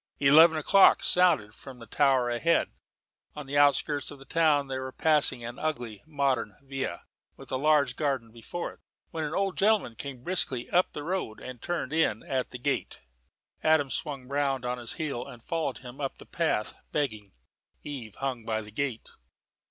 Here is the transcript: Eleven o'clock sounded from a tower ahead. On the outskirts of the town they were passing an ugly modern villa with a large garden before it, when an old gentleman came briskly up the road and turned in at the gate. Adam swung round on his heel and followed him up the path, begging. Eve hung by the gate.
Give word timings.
Eleven 0.19 0.57
o'clock 0.57 1.03
sounded 1.03 1.53
from 1.53 1.79
a 1.79 1.85
tower 1.85 2.27
ahead. 2.31 2.71
On 3.35 3.45
the 3.45 3.55
outskirts 3.55 4.09
of 4.09 4.17
the 4.17 4.25
town 4.25 4.65
they 4.65 4.79
were 4.79 4.91
passing 4.91 5.43
an 5.45 5.59
ugly 5.59 6.01
modern 6.07 6.55
villa 6.63 7.03
with 7.37 7.51
a 7.51 7.55
large 7.55 7.95
garden 7.95 8.31
before 8.31 8.73
it, 8.73 8.79
when 9.11 9.23
an 9.23 9.35
old 9.35 9.59
gentleman 9.59 9.93
came 9.95 10.23
briskly 10.23 10.67
up 10.71 10.93
the 10.93 11.03
road 11.03 11.39
and 11.39 11.61
turned 11.61 11.93
in 11.93 12.23
at 12.23 12.49
the 12.49 12.57
gate. 12.57 12.99
Adam 13.63 13.91
swung 13.91 14.27
round 14.27 14.65
on 14.65 14.79
his 14.79 14.93
heel 14.93 15.23
and 15.27 15.43
followed 15.43 15.77
him 15.77 16.01
up 16.01 16.17
the 16.17 16.25
path, 16.25 16.73
begging. 16.91 17.33
Eve 17.83 18.15
hung 18.15 18.43
by 18.43 18.59
the 18.61 18.71
gate. 18.71 19.07